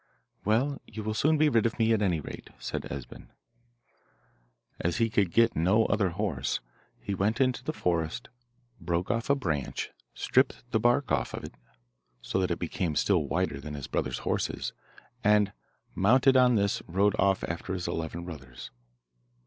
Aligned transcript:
'Well, 0.43 0.81
you 0.87 1.03
will 1.03 1.13
soon 1.13 1.37
be 1.37 1.47
rid 1.47 1.67
of 1.67 1.77
me 1.77 1.93
at 1.93 2.01
any 2.01 2.19
rate,' 2.19 2.49
said 2.57 2.91
Esben. 2.91 3.29
As 4.79 4.97
he 4.97 5.11
could 5.11 5.31
get 5.31 5.55
no 5.55 5.85
other 5.85 6.09
horse, 6.09 6.59
he 7.03 7.13
went 7.13 7.39
into 7.39 7.63
the 7.63 7.71
forest, 7.71 8.27
broke 8.79 9.11
off 9.11 9.29
a 9.29 9.35
branch, 9.35 9.91
stripped 10.15 10.63
the 10.71 10.79
bark 10.79 11.11
off 11.11 11.35
it, 11.35 11.53
so 12.19 12.39
that 12.39 12.49
it 12.49 12.57
became 12.57 12.95
still 12.95 13.27
whiter 13.27 13.61
than 13.61 13.75
his 13.75 13.85
brothers' 13.85 14.17
horses, 14.25 14.73
and, 15.23 15.53
mounted 15.93 16.35
on 16.35 16.55
this. 16.55 16.81
rode 16.87 17.15
off 17.19 17.43
after 17.43 17.75
his 17.75 17.87
eleven 17.87 18.25
brothers. 18.25 18.71